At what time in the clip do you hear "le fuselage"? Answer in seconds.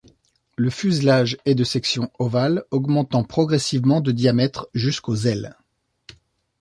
0.57-1.37